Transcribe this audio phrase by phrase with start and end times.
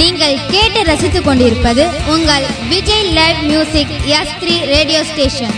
[0.00, 5.56] நீங்கள் கேட்டு ரசித்துக் கொண்டிருப்பது உங்கள் Vijay live music S three radio station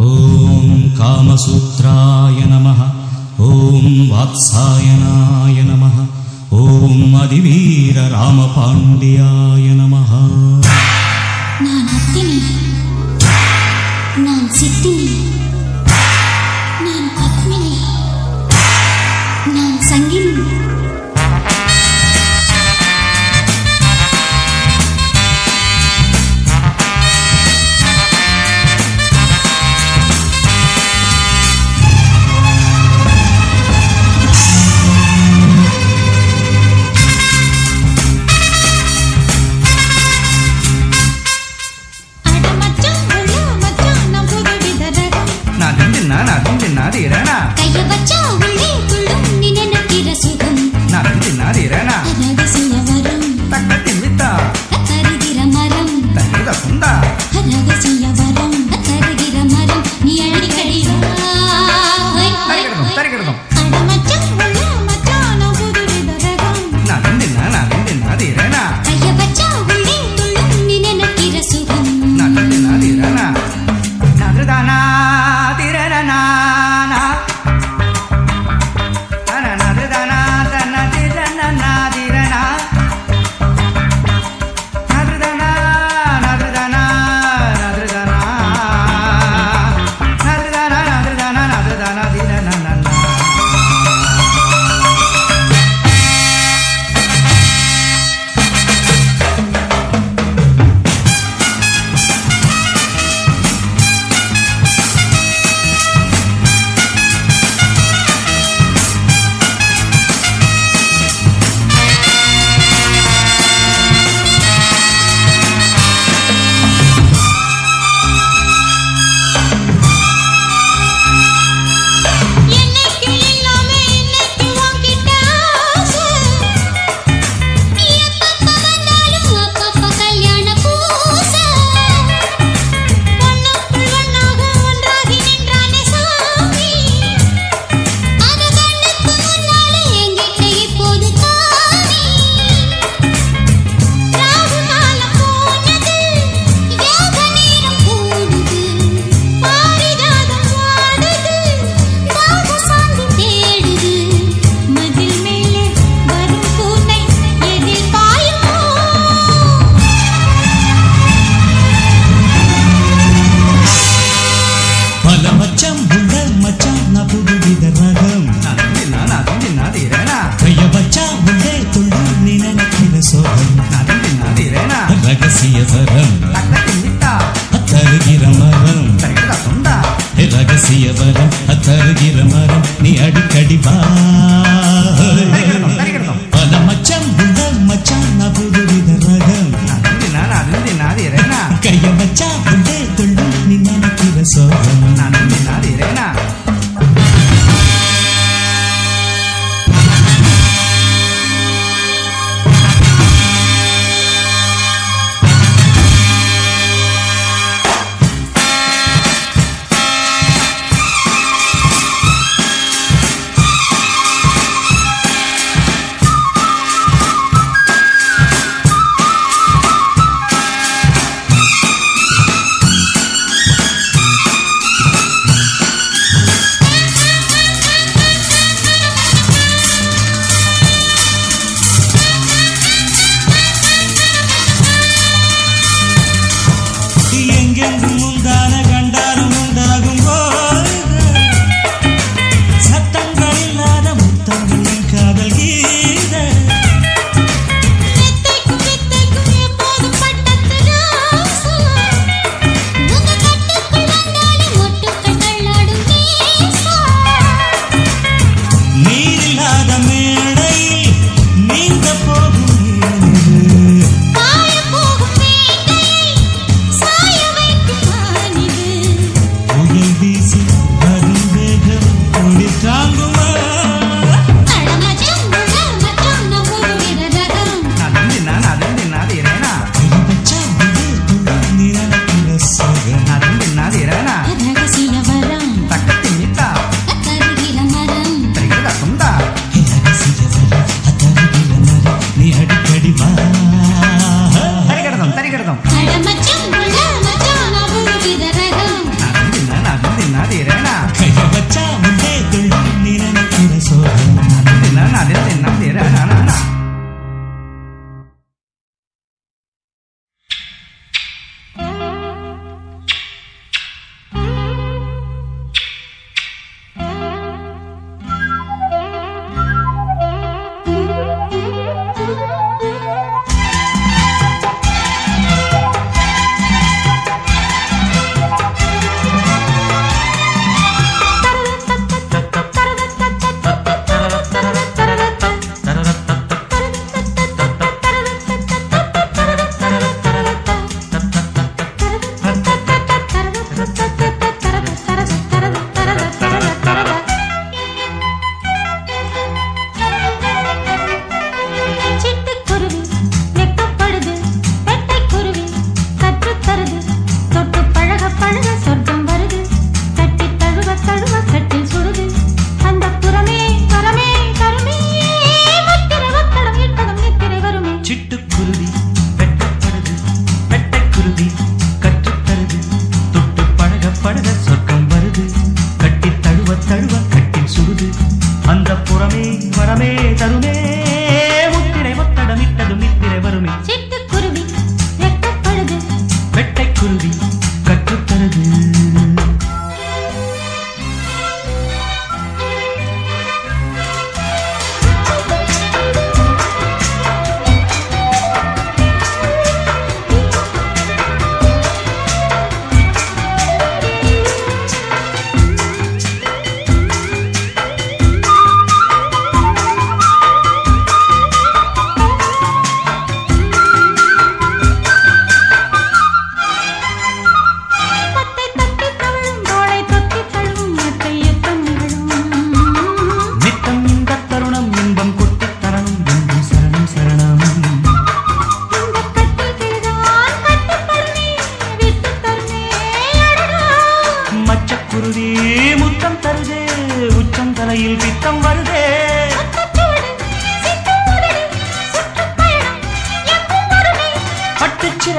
[0.00, 2.68] ஓம் காமசூத்ராய நம
[3.48, 5.84] ஓம் வாத்சாயனாய நம
[6.60, 9.94] ஓம் அதிவீர ராமபாண்டியாய நம
[11.64, 12.38] நான் அத்தினி
[14.24, 15.08] நான் சித்தினி.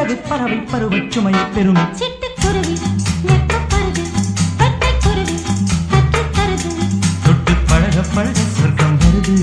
[0.04, 2.76] பறவை பறவை பருவச் சுமையை பெறும் சிட்டுக்குருவி
[7.24, 9.36] தொட்டு பழக பழக சொர்க்கம் வருது.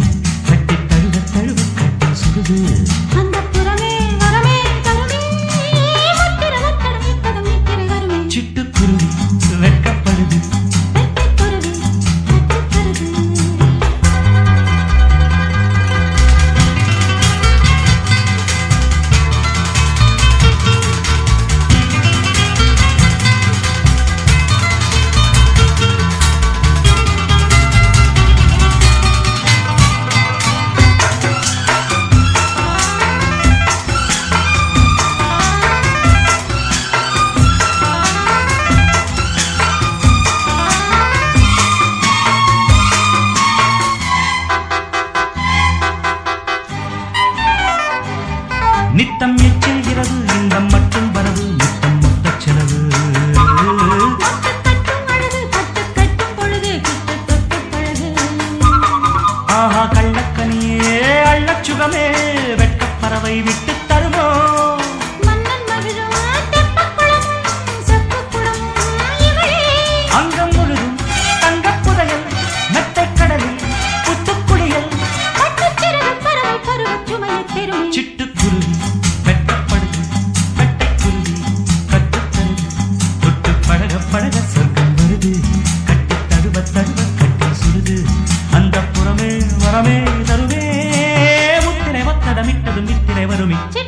[93.40, 93.79] economy.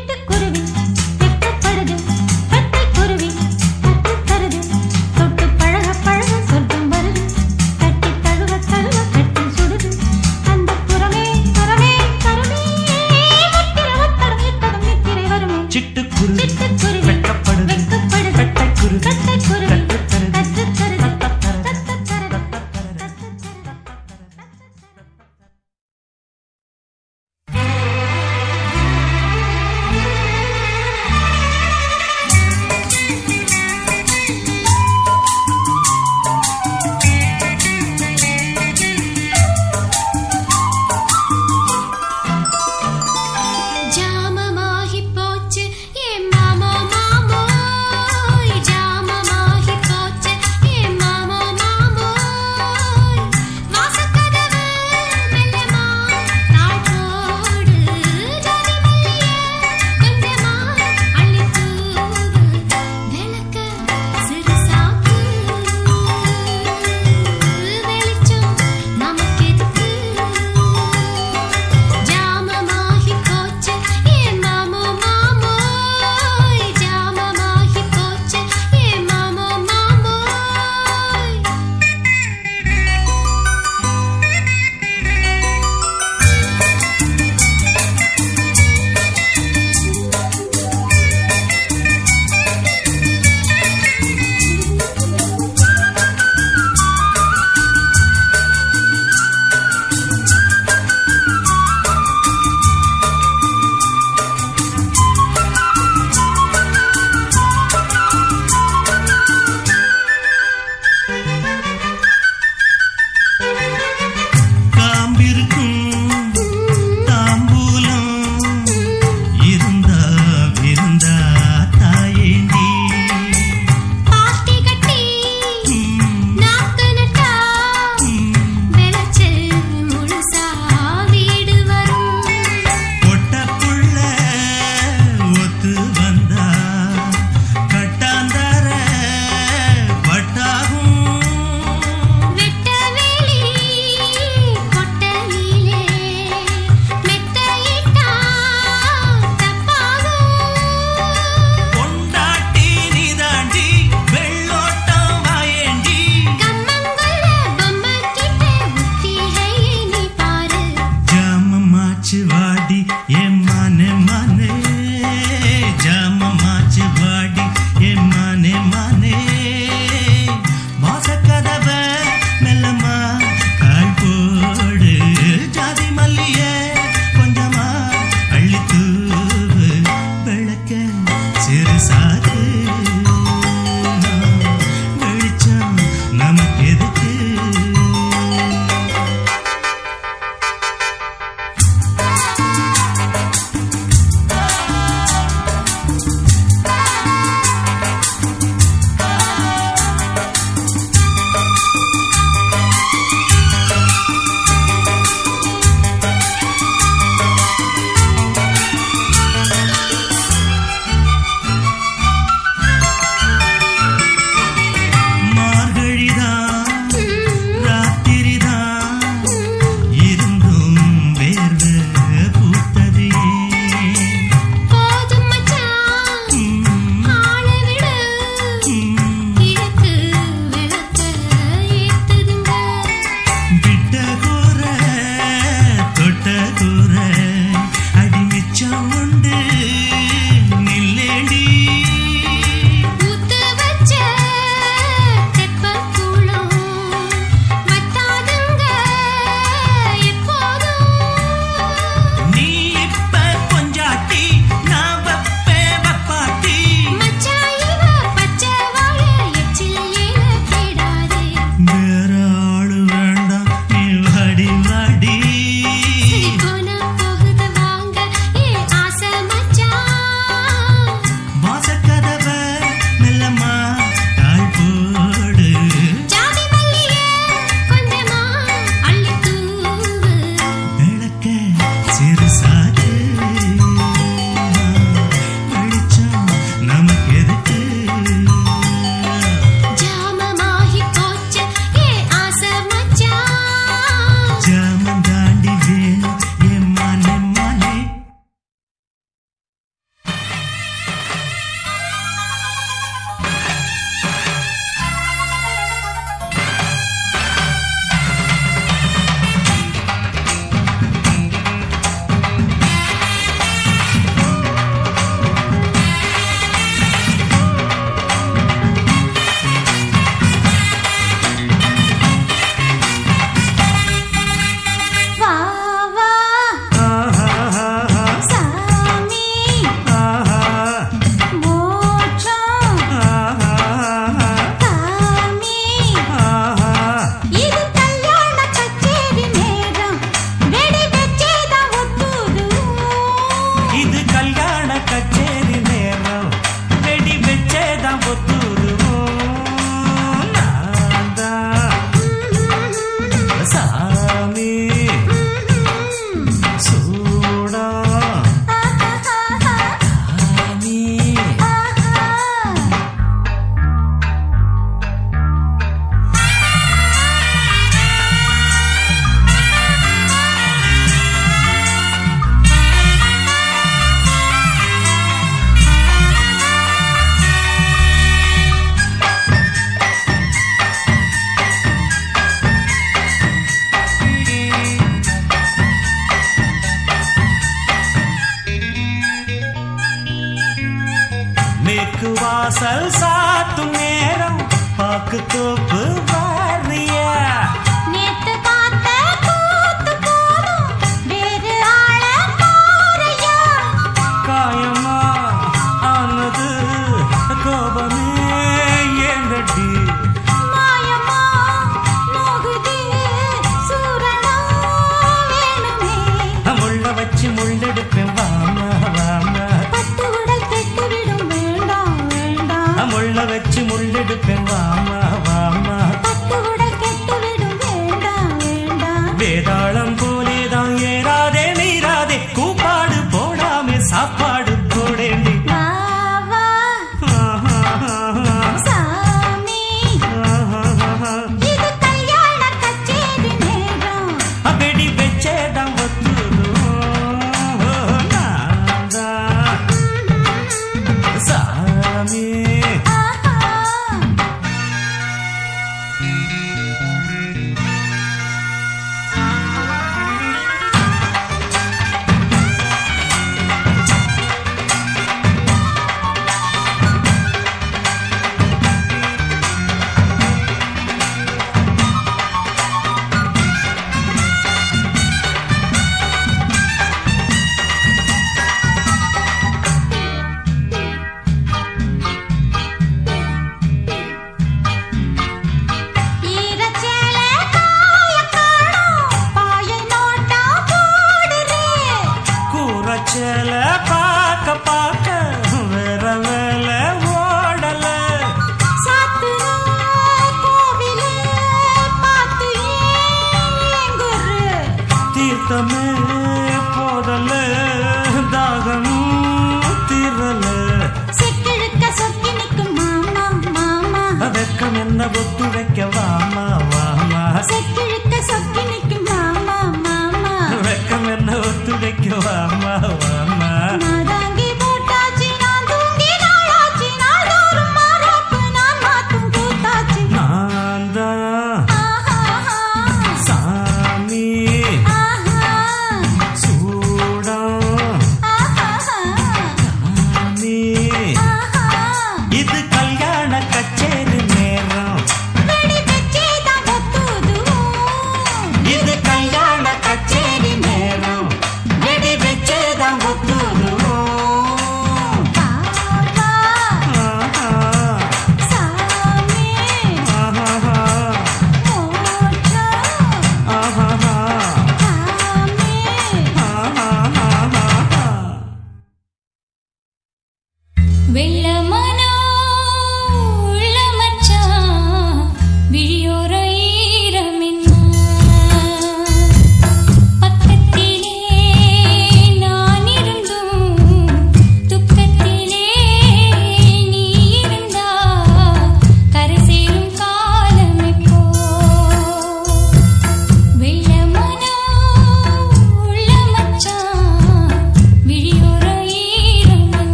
[514.92, 515.51] ನನ್ನ ಒದ್ದು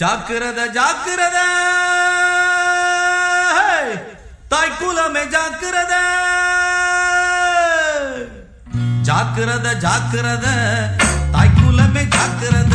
[0.00, 1.38] ஜாக்கிரத ஜாக்கிரத.
[4.48, 5.94] தாய் குலமே ஜாக்கிரத.
[9.02, 10.46] ஜாக்கிரத ஜாக்கிரத.
[11.32, 12.74] தாய் குலமே ஜாக்கிரத.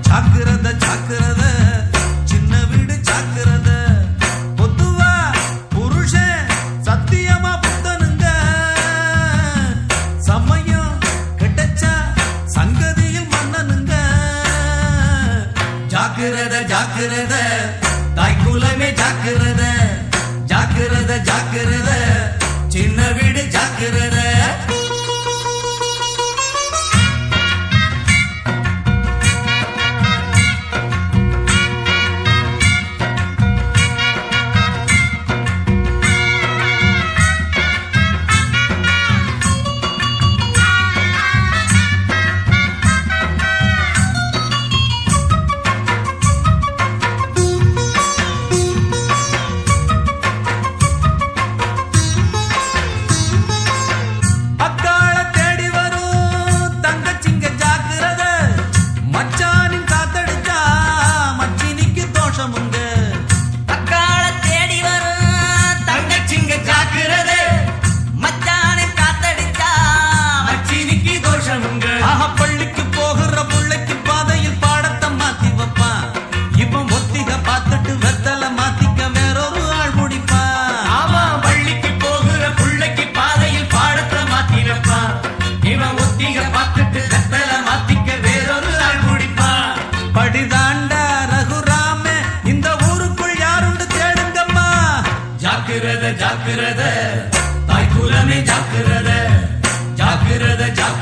[0.00, 1.42] ஜாக்கிரத ஜாக்கிரத.
[17.00, 17.36] ஜாக்கிரத
[18.14, 19.62] தாய் குலமே ஜாக்கிரத
[20.50, 21.90] ஜாக்கிரத ஜாக்கிரத.
[22.68, 24.29] சின்ன வீடு ஜாக்கிரத.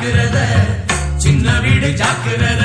[0.00, 0.40] ஜாக்கிரத
[1.22, 2.64] சின்ன வீடு ஜாக்கிரத.